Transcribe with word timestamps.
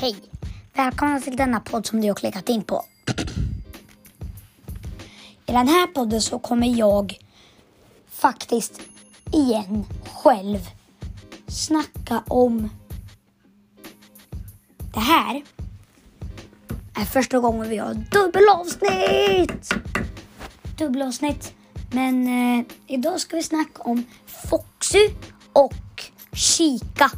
Hej! 0.00 0.16
Välkomna 0.74 1.20
till 1.20 1.36
denna 1.36 1.60
podd 1.60 1.86
som 1.86 2.00
du 2.00 2.08
har 2.08 2.14
klickat 2.14 2.48
in 2.48 2.62
på. 2.62 2.84
I 5.46 5.52
den 5.52 5.68
här 5.68 5.86
podden 5.86 6.20
så 6.20 6.38
kommer 6.38 6.78
jag 6.78 7.18
faktiskt 8.08 8.80
igen 9.32 9.84
själv 10.14 10.58
snacka 11.46 12.22
om 12.28 12.68
det 14.94 15.00
här 15.00 15.42
är 16.94 17.04
första 17.04 17.38
gången 17.38 17.68
vi 17.68 17.76
har 17.76 17.94
dubbelavsnitt! 17.94 19.74
Dubbelavsnitt. 20.78 21.54
Men 21.92 22.26
eh, 22.26 22.64
idag 22.86 23.20
ska 23.20 23.36
vi 23.36 23.42
snacka 23.42 23.82
om 23.82 24.04
Foxy 24.26 25.08
och 25.52 26.04
Chica. 26.32 27.10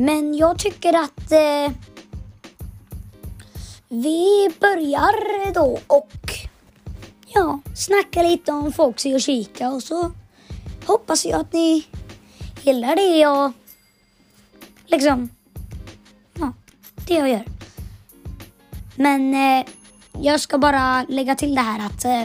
Men 0.00 0.34
jag 0.34 0.58
tycker 0.58 0.92
att 0.92 1.32
eh, 1.32 1.72
vi 3.88 4.50
börjar 4.60 5.52
då 5.54 5.78
och 5.86 6.32
ja, 7.26 7.60
snacka 7.74 8.22
lite 8.22 8.52
om 8.52 8.72
Foxy 8.72 9.14
och 9.14 9.20
Chica 9.20 9.68
och 9.70 9.82
så 9.82 10.12
hoppas 10.86 11.26
jag 11.26 11.40
att 11.40 11.52
ni 11.52 11.86
gillar 12.62 12.96
det 12.96 13.18
jag 13.18 13.52
liksom, 14.86 15.28
ja, 16.34 16.52
det 17.06 17.14
jag 17.14 17.28
gör. 17.28 17.44
Men 18.94 19.34
eh, 19.34 19.66
jag 20.20 20.40
ska 20.40 20.58
bara 20.58 21.04
lägga 21.08 21.34
till 21.34 21.54
det 21.54 21.60
här 21.60 21.86
att 21.86 22.04
eh, 22.04 22.22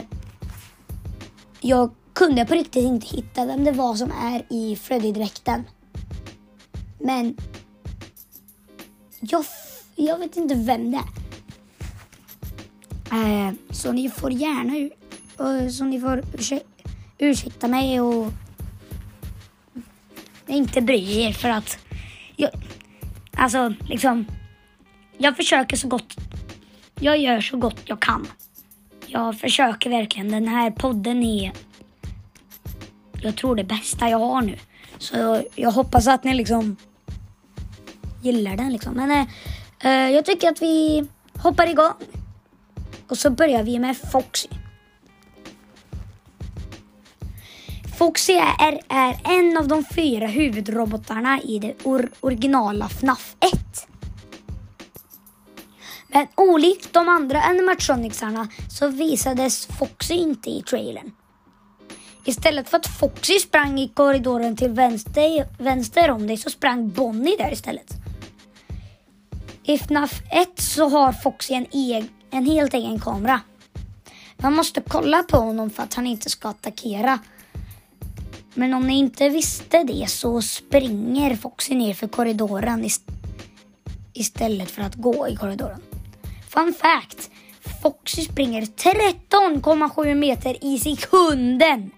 jag 1.60 1.90
kunde 2.12 2.46
på 2.46 2.54
riktigt 2.54 2.84
inte 2.84 3.06
hitta 3.06 3.46
vem 3.46 3.64
det 3.64 3.72
var 3.72 3.94
som 3.94 4.12
är 4.22 4.46
i 4.50 4.76
Freddy-dräkten. 4.76 5.64
Men 6.98 7.36
jag, 9.20 9.44
jag 9.96 10.18
vet 10.18 10.36
inte 10.36 10.54
vem 10.54 10.90
det 10.90 10.98
är. 10.98 11.04
Eh, 13.48 13.52
så 13.70 13.92
ni 13.92 14.10
får 14.10 14.32
gärna 14.32 14.76
eh, 15.38 15.68
så 15.68 15.84
ni 15.84 16.00
får 16.00 16.24
ursä, 16.32 16.60
ursäkta 17.18 17.68
mig 17.68 18.00
och 18.00 18.32
inte 20.46 20.80
bry 20.80 21.22
er 21.22 21.32
för 21.32 21.48
att 21.48 21.78
jag, 22.36 22.50
alltså 23.32 23.74
liksom 23.88 24.26
jag 25.18 25.36
försöker 25.36 25.76
så 25.76 25.88
gott 25.88 26.16
jag 27.00 27.18
gör 27.18 27.40
så 27.40 27.56
gott 27.56 27.80
jag 27.84 28.00
kan. 28.00 28.26
Jag 29.06 29.38
försöker 29.38 29.90
verkligen. 29.90 30.30
Den 30.30 30.48
här 30.48 30.70
podden 30.70 31.22
är 31.22 31.52
jag 33.20 33.36
tror 33.36 33.56
det 33.56 33.64
bästa 33.64 34.08
jag 34.08 34.18
har 34.18 34.42
nu. 34.42 34.56
Så 34.98 35.42
jag 35.54 35.70
hoppas 35.70 36.06
att 36.06 36.24
ni 36.24 36.34
liksom 36.34 36.76
gillar 38.26 38.56
den 38.56 38.72
liksom. 38.72 38.94
Men 38.94 39.10
eh, 39.10 39.26
eh, 39.90 40.10
jag 40.10 40.24
tycker 40.24 40.50
att 40.50 40.62
vi 40.62 41.06
hoppar 41.38 41.66
igång. 41.66 41.94
Och 43.08 43.18
så 43.18 43.30
börjar 43.30 43.62
vi 43.62 43.78
med 43.78 43.96
Foxy. 44.12 44.48
Foxy 47.98 48.32
är, 48.32 48.80
är 48.88 49.20
en 49.24 49.56
av 49.56 49.68
de 49.68 49.84
fyra 49.84 50.26
huvudrobotarna 50.26 51.40
i 51.40 51.58
det 51.58 51.74
or 51.84 52.10
originala 52.20 52.88
FNAF 52.88 53.36
1. 53.40 53.88
Men 56.08 56.26
olikt 56.34 56.92
de 56.92 57.08
andra 57.08 57.42
animatronicsarna 57.42 58.48
så 58.70 58.88
visades 58.88 59.66
Foxy 59.66 60.14
inte 60.14 60.50
i 60.50 60.62
trailern. 60.62 61.12
Istället 62.24 62.68
för 62.68 62.76
att 62.76 62.86
Foxy 62.86 63.38
sprang 63.38 63.78
i 63.80 63.88
korridoren 63.88 64.56
till 64.56 64.70
vänster, 64.70 65.62
vänster 65.62 66.10
om 66.10 66.26
dig 66.26 66.36
så 66.36 66.50
sprang 66.50 66.90
Bonnie 66.90 67.36
där 67.36 67.52
istället. 67.52 68.05
I 69.68 69.78
FNAF 69.78 70.22
1 70.30 70.60
så 70.60 70.88
har 70.88 71.12
Foxy 71.12 71.54
en, 71.54 71.66
egen, 71.72 72.08
en 72.30 72.46
helt 72.46 72.74
egen 72.74 73.00
kamera. 73.00 73.40
Man 74.36 74.52
måste 74.52 74.80
kolla 74.80 75.22
på 75.22 75.36
honom 75.36 75.70
för 75.70 75.82
att 75.82 75.94
han 75.94 76.06
inte 76.06 76.30
ska 76.30 76.48
attackera. 76.48 77.18
Men 78.54 78.74
om 78.74 78.86
ni 78.86 78.98
inte 78.98 79.28
visste 79.28 79.82
det 79.82 80.10
så 80.10 80.42
springer 80.42 81.36
Foxy 81.36 81.74
ner 81.74 81.94
för 81.94 82.08
korridoren 82.08 82.84
ist 82.84 83.02
istället 84.12 84.70
för 84.70 84.82
att 84.82 84.94
gå 84.94 85.28
i 85.28 85.36
korridoren. 85.36 85.82
Fun 86.48 86.74
fact! 86.74 87.30
Foxy 87.82 88.22
springer 88.22 88.62
13,7 88.62 90.14
meter 90.14 90.64
i 90.64 90.78
sekunden. 90.78 91.90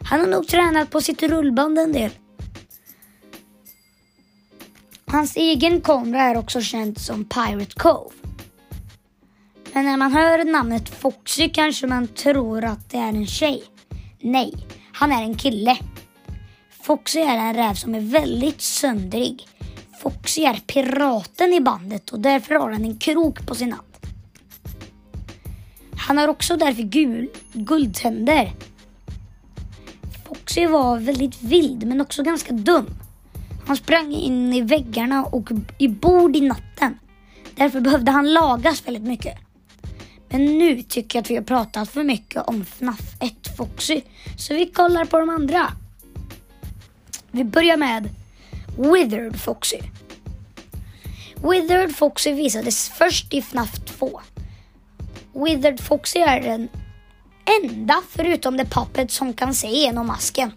Han 0.00 0.20
har 0.20 0.26
nog 0.26 0.48
tränat 0.48 0.90
på 0.90 1.00
sitt 1.00 1.22
rullband 1.22 1.78
en 1.78 1.92
del. 1.92 2.10
Hans 5.16 5.36
egen 5.36 5.80
kamera 5.80 6.22
är 6.22 6.36
också 6.36 6.60
känd 6.60 7.00
som 7.00 7.24
Pirate 7.24 7.74
Cove. 7.76 8.14
Men 9.72 9.84
när 9.84 9.96
man 9.96 10.12
hör 10.12 10.44
namnet 10.44 10.88
Foxy 10.88 11.48
kanske 11.48 11.86
man 11.86 12.08
tror 12.08 12.64
att 12.64 12.90
det 12.90 12.96
är 12.96 13.08
en 13.08 13.26
tjej. 13.26 13.64
Nej, 14.20 14.52
han 14.92 15.12
är 15.12 15.22
en 15.22 15.34
kille. 15.34 15.78
Foxy 16.82 17.20
är 17.20 17.36
en 17.36 17.54
räv 17.54 17.74
som 17.74 17.94
är 17.94 18.00
väldigt 18.00 18.60
söndrig. 18.60 19.48
Foxy 20.02 20.42
är 20.42 20.54
piraten 20.66 21.52
i 21.52 21.60
bandet 21.60 22.10
och 22.10 22.20
därför 22.20 22.54
har 22.54 22.70
han 22.70 22.84
en 22.84 22.98
krok 22.98 23.46
på 23.46 23.54
sin 23.54 23.72
hand. 23.72 23.96
Han 25.96 26.18
har 26.18 26.28
också 26.28 26.56
därför 26.56 26.82
gul, 26.82 27.28
guldtänder. 27.52 28.52
Foxy 30.28 30.66
var 30.66 30.98
väldigt 30.98 31.42
vild 31.42 31.86
men 31.86 32.00
också 32.00 32.22
ganska 32.22 32.52
dum. 32.52 32.86
Han 33.66 33.76
sprang 33.76 34.12
in 34.12 34.52
i 34.52 34.60
väggarna 34.60 35.24
och 35.24 35.48
i 35.78 35.88
bord 35.88 36.36
i 36.36 36.40
natten. 36.40 36.98
Därför 37.54 37.80
behövde 37.80 38.10
han 38.10 38.32
lagas 38.32 38.86
väldigt 38.86 39.02
mycket. 39.02 39.38
Men 40.28 40.58
nu 40.58 40.82
tycker 40.82 41.18
jag 41.18 41.22
att 41.22 41.30
vi 41.30 41.36
har 41.36 41.42
pratat 41.42 41.88
för 41.88 42.04
mycket 42.04 42.42
om 42.46 42.62
FNAF 42.62 43.00
1 43.20 43.56
Foxy. 43.56 44.02
Så 44.38 44.54
vi 44.54 44.66
kollar 44.66 45.04
på 45.04 45.18
de 45.18 45.30
andra. 45.30 45.72
Vi 47.30 47.44
börjar 47.44 47.76
med 47.76 48.08
Withered 48.78 49.40
Foxy. 49.40 49.78
Withered 51.34 51.96
Foxy 51.96 52.32
visades 52.32 52.88
först 52.88 53.34
i 53.34 53.38
FNAF 53.38 53.78
2. 53.84 54.20
Withered 55.32 55.80
Foxy 55.80 56.18
är 56.18 56.40
den 56.40 56.68
enda 57.62 58.02
förutom 58.10 58.58
The 58.58 58.64
Puppet 58.64 59.10
som 59.10 59.32
kan 59.32 59.54
se 59.54 59.66
igenom 59.66 60.06
masken. 60.06 60.52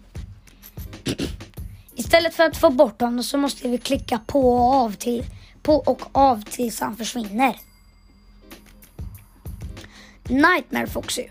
Istället 2.20 2.36
för 2.36 2.44
att 2.44 2.56
få 2.56 2.70
bort 2.70 3.00
honom 3.00 3.24
så 3.24 3.38
måste 3.38 3.68
vi 3.68 3.78
klicka 3.78 4.20
på 4.26 4.54
och 4.54 4.74
av, 4.74 4.92
till, 4.92 5.24
på 5.62 5.74
och 5.74 6.02
av 6.12 6.42
tills 6.42 6.80
han 6.80 6.96
försvinner. 6.96 7.56
Nightmare 10.24 10.86
Foxy. 10.86 11.26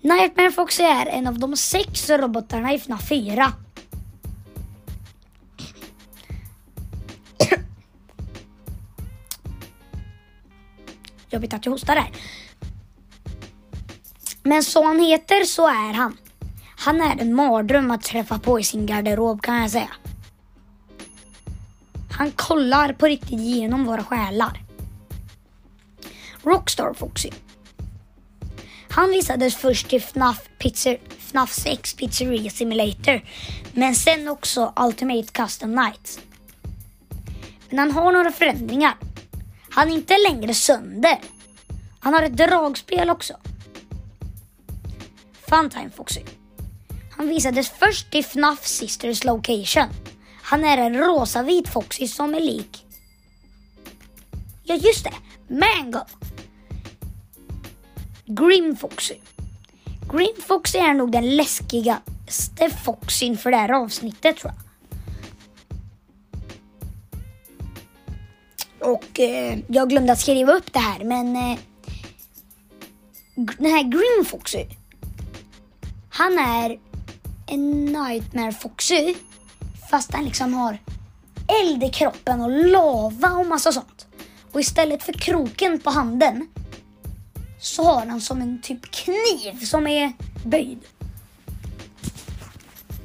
Nightmare 0.00 0.50
Foxy 0.50 0.82
är 0.82 1.06
en 1.06 1.26
av 1.26 1.38
de 1.38 1.56
sex 1.56 2.10
robotarna 2.10 2.72
i 2.72 2.76
FNAF 2.76 3.08
4. 3.08 3.52
Jobbigt 11.30 11.54
att 11.54 11.66
jag 11.66 11.72
hostar 11.72 11.94
där. 11.94 12.10
Men 14.42 14.62
så 14.62 14.84
han 14.84 15.00
heter 15.00 15.44
så 15.44 15.66
är 15.66 15.92
han. 15.92 16.16
Han 16.80 17.00
är 17.00 17.20
en 17.20 17.34
mardröm 17.34 17.90
att 17.90 18.02
träffa 18.02 18.38
på 18.38 18.60
i 18.60 18.64
sin 18.64 18.86
garderob 18.86 19.42
kan 19.42 19.56
jag 19.56 19.70
säga. 19.70 19.90
Han 22.10 22.30
kollar 22.30 22.92
på 22.92 23.06
riktigt 23.06 23.40
genom 23.40 23.84
våra 23.84 24.04
själar. 24.04 24.62
Rockstar 26.42 26.94
Foxy. 26.94 27.30
Han 28.90 29.10
visades 29.10 29.56
först 29.56 29.88
till 29.88 29.98
FNAF, 29.98 30.48
Pizzer, 30.58 31.00
FNAF 31.18 31.52
6 31.52 31.94
Pizzeria 31.94 32.50
Simulator 32.50 33.20
men 33.72 33.94
sen 33.94 34.28
också 34.28 34.72
Ultimate 34.76 35.28
Custom 35.32 35.74
Nights. 35.74 36.20
Men 37.68 37.78
han 37.78 37.92
har 37.92 38.12
några 38.12 38.32
förändringar. 38.32 38.96
Han 39.70 39.88
är 39.88 39.94
inte 39.94 40.16
längre 40.28 40.54
sönder. 40.54 41.18
Han 42.00 42.14
har 42.14 42.22
ett 42.22 42.36
dragspel 42.36 43.10
också. 43.10 43.34
Funtime 45.48 45.90
Foxy. 45.96 46.20
Han 47.20 47.28
visades 47.28 47.70
först 47.70 48.14
i 48.14 48.22
FNAF 48.22 48.66
Sisters 48.66 49.24
Location. 49.24 49.88
Han 50.42 50.64
är 50.64 50.78
en 50.78 50.98
rosavit 50.98 51.68
Foxy 51.68 52.08
som 52.08 52.34
är 52.34 52.40
lik... 52.40 52.86
Ja 54.62 54.74
just 54.74 55.04
det, 55.04 55.12
Mango! 55.48 56.00
Grim 58.26 58.76
Foxy. 58.76 59.14
Grim 60.12 60.42
Foxy 60.46 60.78
är 60.78 60.94
nog 60.94 61.12
den 61.12 61.36
läskigaste 61.36 62.70
Foxyn 62.84 63.38
för 63.38 63.50
det 63.50 63.56
här 63.56 63.72
avsnittet 63.72 64.36
tror 64.36 64.52
jag. 68.78 68.92
Och 68.92 69.20
eh, 69.20 69.58
jag 69.68 69.88
glömde 69.88 70.12
att 70.12 70.20
skriva 70.20 70.52
upp 70.52 70.72
det 70.72 70.78
här 70.78 71.04
men 71.04 71.36
eh, 71.36 71.58
den 73.34 73.66
här 73.66 73.82
Grim 73.82 74.24
Foxy. 74.24 74.66
Han 76.10 76.38
är 76.38 76.89
en 77.50 77.84
Nightmare 77.84 78.52
Foxy 78.52 79.14
fast 79.90 80.12
den 80.12 80.24
liksom 80.24 80.54
har 80.54 80.78
eld 81.62 81.84
i 81.84 81.88
kroppen 81.88 82.40
och 82.40 82.50
lava 82.50 83.30
och 83.30 83.46
massa 83.46 83.72
sånt. 83.72 84.06
Och 84.52 84.60
istället 84.60 85.02
för 85.02 85.12
kroken 85.12 85.80
på 85.80 85.90
handen 85.90 86.48
så 87.60 87.84
har 87.84 88.06
den 88.06 88.20
som 88.20 88.42
en 88.42 88.62
typ 88.62 88.90
kniv 88.90 89.64
som 89.64 89.86
är 89.86 90.12
böjd. 90.44 90.78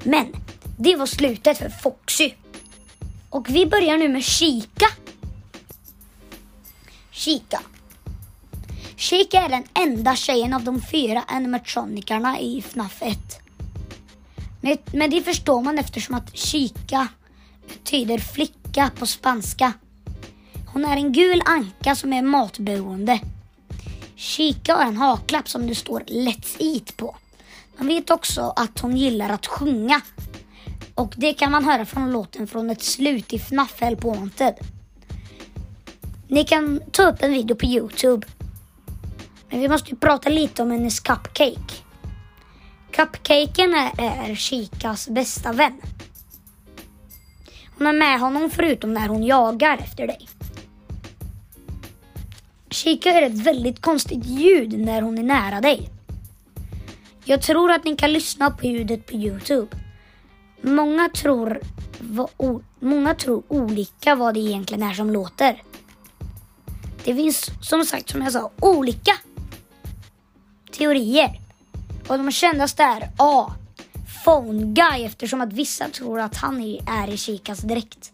Men 0.04 0.36
det 0.78 0.96
var 0.96 1.06
slutet 1.06 1.58
för 1.58 1.70
Foxy. 1.70 2.32
Och 3.30 3.50
vi 3.50 3.66
börjar 3.66 3.98
nu 3.98 4.10
med 4.10 4.24
Chica. 4.24 4.88
Chica. 7.12 7.62
Chica 8.96 9.42
är 9.42 9.50
den 9.50 9.64
enda 9.74 10.16
tjejen 10.16 10.54
av 10.54 10.64
de 10.64 10.82
fyra 10.82 11.24
animatronikerna 11.28 12.40
i 12.40 12.62
FNAF 12.62 13.02
1. 13.02 13.45
Men, 14.66 14.78
men 14.92 15.10
det 15.10 15.22
förstår 15.22 15.62
man 15.62 15.80
eftersom 15.80 16.16
att 16.16 16.38
Chica 16.38 17.08
betyder 17.68 18.18
flicka 18.18 18.92
på 19.00 19.06
spanska. 19.06 19.74
Hon 20.74 20.86
är 20.86 20.98
en 20.98 21.12
gul 21.12 21.42
anka 21.46 21.96
som 21.96 22.14
är 22.14 22.22
matberoende. 22.22 23.20
Chica 24.16 24.76
har 24.76 24.84
en 24.84 24.98
haklapp 24.98 25.50
som 25.50 25.68
det 25.68 25.76
står 25.76 26.00
Let's 26.00 26.56
Eat 26.60 26.98
på. 26.98 27.16
Man 27.78 27.88
vet 27.88 28.10
också 28.10 28.54
att 28.56 28.80
hon 28.80 28.98
gillar 28.98 29.30
att 29.30 29.46
sjunga. 29.46 30.02
Och 30.96 31.14
det 31.18 31.34
kan 31.34 31.52
man 31.52 31.66
höra 31.66 31.86
från 31.86 32.12
låten 32.12 32.48
från 32.48 32.70
ett 32.70 32.84
slut 32.84 33.34
i 33.34 33.40
FNAF 33.40 33.82
Help 33.82 34.04
Wanted. 34.04 34.56
Ni 36.28 36.44
kan 36.44 36.82
ta 36.92 37.04
upp 37.04 37.22
en 37.22 37.32
video 37.32 37.56
på 37.56 37.66
Youtube. 37.66 38.28
Men 39.50 39.60
vi 39.60 39.68
måste 39.68 39.90
ju 39.90 39.96
prata 39.96 40.30
lite 40.30 40.64
om 40.64 40.72
hennes 40.72 41.00
cupcake. 41.00 41.85
Cupcaken 42.96 43.74
är, 43.74 43.92
är 43.98 44.36
Chicas 44.36 45.10
bästa 45.10 45.54
vän. 45.54 45.82
Hon 47.78 47.88
är 47.88 47.94
med 47.94 48.20
honom 48.20 48.50
förutom 48.50 48.94
när 48.94 49.08
hon 49.08 49.24
jagar 49.24 49.78
efter 49.78 50.08
dig. 50.08 50.30
Chica 52.70 53.10
är 53.10 53.22
ett 53.22 53.38
väldigt 53.38 53.82
konstigt 53.82 54.26
ljud 54.26 54.80
när 54.80 55.02
hon 55.02 55.18
är 55.18 55.24
nära 55.24 55.62
dig. 55.62 55.90
Jag 57.26 57.42
tror 57.42 57.72
att 57.72 57.84
ni 57.84 57.96
kan 57.96 58.14
lyssna 58.14 58.52
på 58.52 58.66
ljudet 58.66 59.06
på 59.06 59.14
Youtube. 59.14 59.78
Många 60.62 61.10
tror, 61.10 61.62
många 62.80 63.16
tror 63.16 63.44
olika 63.48 64.16
vad 64.16 64.34
det 64.34 64.40
egentligen 64.40 64.84
är 64.84 64.94
som 64.94 65.10
låter. 65.10 65.64
Det 67.04 67.16
finns 67.16 67.52
som 67.62 67.86
sagt, 67.86 68.10
som 68.10 68.22
jag 68.22 68.32
sa, 68.32 68.52
olika 68.60 69.14
teorier. 70.72 71.45
Och 72.08 72.18
de 72.18 72.32
kändaste 72.32 72.84
är 72.84 73.10
A. 73.18 73.54
Phone 74.24 74.74
Guy 74.74 75.06
eftersom 75.06 75.42
att 75.42 75.54
vissa 75.54 75.90
tror 75.90 76.20
att 76.20 76.36
han 76.36 76.62
är 76.88 77.10
i 77.10 77.18
Chikas 77.18 77.60
dräkt. 77.60 78.12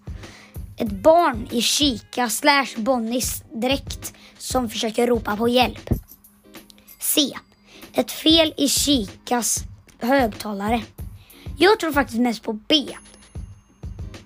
Ett 0.77 0.91
barn 0.91 1.47
i 1.51 1.61
Chica 1.61 2.29
slash 2.29 2.67
Bonnies 2.77 3.43
dräkt 3.53 4.13
som 4.37 4.69
försöker 4.69 5.07
ropa 5.07 5.37
på 5.37 5.47
hjälp. 5.47 5.89
C. 6.99 7.21
Ett 7.93 8.11
fel 8.11 8.53
i 8.57 8.67
Chikas 8.67 9.63
högtalare. 9.99 10.81
Jag 11.57 11.79
tror 11.79 11.91
faktiskt 11.93 12.19
mest 12.19 12.43
på 12.43 12.53
B. 12.53 12.87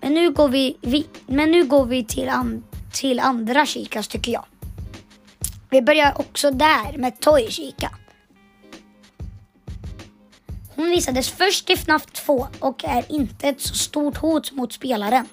Men 0.01 0.13
nu 0.13 0.31
går 0.31 0.50
vi, 0.50 0.77
vi 0.81 1.06
men 1.27 1.51
nu 1.51 1.63
går 1.63 1.85
vi 1.85 2.06
till, 2.06 2.29
an, 2.29 2.63
till 2.94 3.19
andra 3.19 3.65
Chikas 3.65 4.07
tycker 4.07 4.31
jag. 4.31 4.45
Vi 5.69 5.81
börjar 5.81 6.13
också 6.19 6.51
där 6.51 6.97
med 6.97 7.19
Toy 7.19 7.51
Chica. 7.51 7.91
Hon 10.75 10.89
visades 10.89 11.30
först 11.30 11.69
i 11.69 11.74
FNAF 11.74 12.06
2 12.06 12.48
och 12.60 12.83
är 12.83 13.12
inte 13.12 13.48
ett 13.48 13.62
så 13.62 13.75
stort 13.75 14.18
hot 14.18 14.51
mot 14.51 14.74
spelaren. 14.74 15.27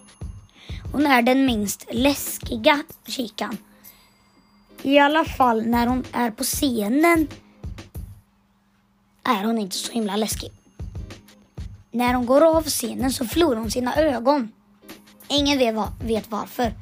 Hon 0.92 1.06
är 1.06 1.22
den 1.22 1.46
minst 1.46 1.86
läskiga 1.92 2.82
kikan. 3.06 3.56
I 4.82 4.98
alla 4.98 5.24
fall 5.24 5.66
när 5.66 5.86
hon 5.86 6.04
är 6.12 6.30
på 6.30 6.44
scenen 6.44 7.28
är 9.24 9.44
hon 9.44 9.58
inte 9.58 9.76
så 9.76 9.92
himla 9.92 10.16
läskig. 10.16 10.52
När 11.90 12.14
hon 12.14 12.26
går 12.26 12.56
av 12.56 12.62
scenen 12.62 13.12
så 13.12 13.26
förlorar 13.26 13.56
hon 13.56 13.70
sina 13.70 13.96
ögon. 13.96 14.52
Ingen 15.28 15.58
vet 16.00 16.30
varför. 16.30 16.74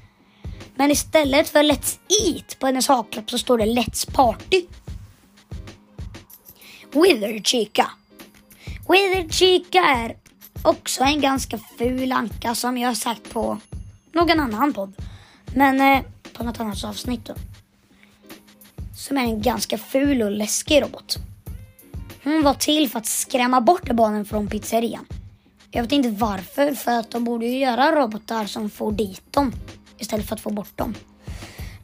Men 0.75 0.91
istället 0.91 1.49
för 1.49 1.63
Let's 1.63 1.99
Eat 2.09 2.59
på 2.59 2.67
hennes 2.67 2.89
haklapp 2.89 3.31
så 3.31 3.39
står 3.39 3.59
det 3.59 3.65
Let's 3.65 4.13
Party. 4.13 4.67
Wither 6.93 7.43
Chica. 7.43 7.91
Wither 8.91 9.29
Chica 9.29 9.79
är 9.79 10.17
också 10.63 11.05
en 11.05 11.21
ganska 11.21 11.59
ful 11.79 12.13
anka 12.13 12.55
som 12.55 12.79
jag 12.79 12.89
har 12.89 12.95
sagt 12.95 13.33
på 13.33 13.59
någon 14.13 14.41
annan 14.41 14.73
podd. 14.73 14.93
Men 15.55 15.81
eh, 15.81 16.03
på 16.33 16.45
något 16.45 16.61
annat 16.61 16.85
avsnitt 16.85 17.25
då. 17.25 17.35
Som 18.97 19.17
är 19.17 19.23
en 19.23 19.43
ganska 19.43 19.79
ful 19.79 20.23
och 20.23 20.31
läskig 20.31 20.83
robot. 20.83 21.17
Hon 22.25 22.43
var 22.43 22.55
till 22.55 22.91
för 22.91 22.99
att 22.99 23.07
skrämma 23.07 23.61
bort 23.61 23.91
barnen 23.93 24.25
från 24.25 24.49
pizzerian. 24.49 25.07
Jag 25.71 25.83
vet 25.83 25.93
inte 25.93 26.11
varför, 26.11 26.75
för 26.75 26.99
att 26.99 27.11
de 27.11 27.25
borde 27.25 27.47
ju 27.47 27.59
göra 27.59 27.97
robotar 27.97 28.47
som 28.47 28.71
får 28.71 28.93
dit 28.93 29.33
dem 29.33 29.53
istället 29.99 30.29
för 30.29 30.35
att 30.35 30.41
få 30.41 30.51
bort 30.51 30.77
dem. 30.77 30.95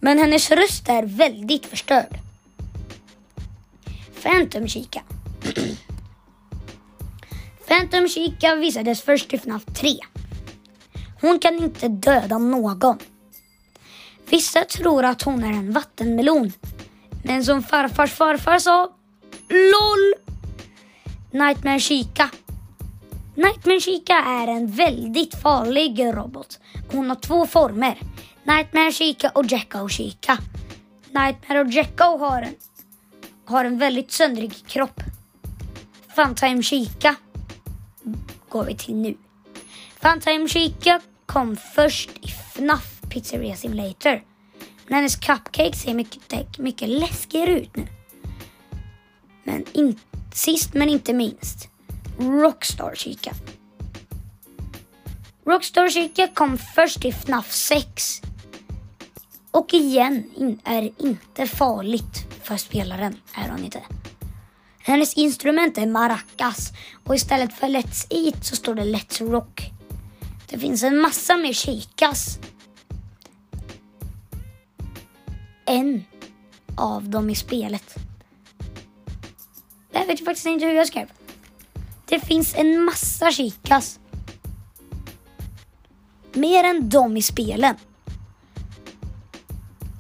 Men 0.00 0.18
hennes 0.18 0.50
röst 0.50 0.88
är 0.88 1.02
väldigt 1.02 1.66
förstörd. 1.66 2.18
Phantom 4.22 4.68
Chica. 4.68 5.02
Phantom 7.66 8.08
Chica 8.08 8.54
visades 8.54 9.02
först 9.02 9.32
i 9.32 9.36
FNAF 9.36 9.64
3. 9.64 9.96
Hon 11.20 11.38
kan 11.38 11.54
inte 11.54 11.88
döda 11.88 12.38
någon. 12.38 12.98
Vissa 14.30 14.64
tror 14.64 15.04
att 15.04 15.22
hon 15.22 15.44
är 15.44 15.52
en 15.52 15.72
vattenmelon. 15.72 16.52
Men 17.24 17.44
som 17.44 17.62
farfars 17.62 18.12
farfar 18.12 18.58
sa, 18.58 18.90
LOL! 19.48 20.14
Nightmare 21.30 21.80
Chica. 21.80 22.30
Nightmare 23.34 23.80
Chica 23.80 24.14
är 24.14 24.48
en 24.48 24.66
väldigt 24.66 25.34
farlig 25.34 26.04
robot. 26.04 26.58
Hon 26.92 27.08
har 27.08 27.16
två 27.16 27.46
former. 27.46 27.98
Nightmare 28.44 28.92
Chica 28.92 29.30
och 29.34 29.44
Jacko 29.46 29.88
Chica. 29.88 30.38
Nightmare 31.10 31.60
och 31.60 31.70
Jacko 31.70 32.18
har 32.18 32.42
en, 32.42 32.54
har 33.44 33.64
en 33.64 33.78
väldigt 33.78 34.12
söndrig 34.12 34.66
kropp. 34.66 35.00
Funtime 36.16 36.62
Chica 36.62 37.16
går 38.48 38.64
vi 38.64 38.76
till 38.76 38.94
nu. 38.94 39.16
Funtime 40.00 40.48
Chica 40.48 41.00
kom 41.26 41.56
först 41.56 42.10
i 42.22 42.28
FNAF 42.28 43.00
Pizzeria 43.08 43.56
Simulator. 43.56 44.22
Men 44.86 44.96
hennes 44.96 45.16
cupcake 45.16 45.76
ser 45.76 45.94
mycket, 45.94 46.58
mycket 46.58 46.88
läskigare 46.88 47.50
ut 47.60 47.76
nu. 47.76 47.86
Men 49.44 49.64
in, 49.72 50.00
sist 50.34 50.74
men 50.74 50.88
inte 50.88 51.12
minst, 51.12 51.68
Rockstar 52.18 52.94
Chica. 52.94 53.32
Rockstar 55.46 55.88
Chica 55.88 56.28
kom 56.28 56.58
först 56.58 57.04
i 57.04 57.08
FNAF 57.12 57.52
6. 57.52 58.22
Och 59.50 59.74
igen 59.74 60.60
är 60.64 60.90
inte 60.98 61.46
farligt 61.46 62.26
för 62.42 62.56
spelaren, 62.56 63.20
är 63.34 63.48
hon 63.48 63.64
inte. 63.64 63.82
Hennes 64.86 65.14
instrument 65.14 65.78
är 65.78 65.86
maracas 65.86 66.72
och 67.04 67.14
istället 67.14 67.52
för 67.52 67.66
Let's 67.66 68.06
Eat 68.10 68.44
så 68.44 68.56
står 68.56 68.74
det 68.74 68.82
Let's 68.82 69.30
Rock. 69.30 69.70
Det 70.48 70.58
finns 70.58 70.82
en 70.82 70.98
massa 70.98 71.36
mer 71.36 71.52
kikas. 71.52 72.38
En 75.64 76.04
av 76.76 77.08
dem 77.08 77.30
i 77.30 77.34
spelet. 77.34 77.94
Jag 79.92 80.06
vet 80.06 80.24
faktiskt 80.24 80.46
inte 80.46 80.66
hur 80.66 80.72
jag 80.72 80.86
skrev. 80.86 81.10
Det 82.06 82.20
finns 82.20 82.54
en 82.54 82.84
massa 82.84 83.30
kikas. 83.30 84.00
Mer 86.32 86.64
än 86.64 86.88
dem 86.88 87.16
i 87.16 87.22
spelen. 87.22 87.74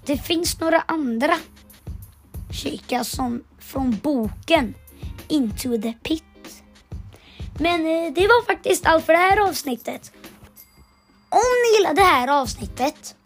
Det 0.04 0.18
finns 0.18 0.60
några 0.60 0.80
andra 0.80 1.38
kikas 2.50 3.08
som 3.08 3.42
från 3.66 3.98
boken 4.02 4.74
Into 5.28 5.82
the 5.82 5.92
Pit. 5.92 6.24
Men 7.58 7.80
eh, 7.80 8.12
det 8.14 8.26
var 8.26 8.46
faktiskt 8.46 8.86
allt 8.86 9.04
för 9.04 9.12
det 9.12 9.18
här 9.18 9.48
avsnittet. 9.48 10.12
Om 11.28 11.40
ni 11.64 11.78
gillade 11.78 12.00
det 12.00 12.06
här 12.06 12.42
avsnittet, 12.42 13.16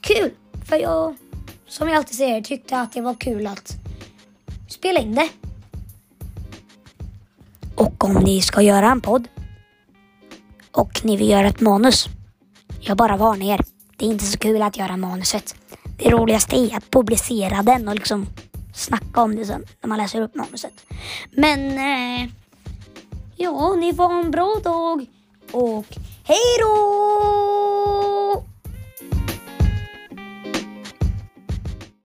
kul! 0.00 0.30
För 0.68 0.76
jag, 0.76 1.16
som 1.68 1.88
jag 1.88 1.96
alltid 1.96 2.16
säger, 2.16 2.40
tyckte 2.40 2.80
att 2.80 2.92
det 2.92 3.00
var 3.00 3.14
kul 3.14 3.46
att 3.46 3.76
spela 4.68 5.00
in 5.00 5.14
det. 5.14 5.28
Och 7.74 8.04
om 8.04 8.14
ni 8.14 8.42
ska 8.42 8.62
göra 8.62 8.90
en 8.90 9.00
podd 9.00 9.28
och 10.70 11.04
ni 11.04 11.16
vill 11.16 11.30
göra 11.30 11.48
ett 11.48 11.60
manus, 11.60 12.08
jag 12.80 12.96
bara 12.96 13.16
varnar 13.16 13.46
er. 13.46 13.60
Det 13.96 14.06
är 14.06 14.10
inte 14.10 14.24
så 14.24 14.38
kul 14.38 14.62
att 14.62 14.76
göra 14.76 14.96
manuset. 14.96 15.54
Det 15.98 16.10
roligaste 16.10 16.56
är 16.56 16.76
att 16.76 16.90
publicera 16.90 17.62
den 17.62 17.88
och 17.88 17.94
liksom 17.94 18.26
snacka 18.74 19.22
om 19.22 19.36
det 19.36 19.46
sen 19.46 19.64
när 19.80 19.88
man 19.88 19.98
läser 19.98 20.20
upp 20.20 20.34
manuset. 20.34 20.86
Men 21.30 21.70
eh, 21.70 22.30
ja, 23.36 23.74
ni 23.74 23.94
får 23.94 24.04
ha 24.04 24.20
en 24.20 24.30
bra 24.30 24.60
dag 24.64 25.06
och 25.52 25.86
hej 26.24 26.58
då! 26.60 27.63